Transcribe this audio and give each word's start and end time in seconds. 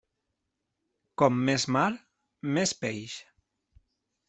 Com 1.23 1.37
més 1.51 1.67
mar, 1.77 1.85
més 2.59 2.75
peix. 2.83 3.21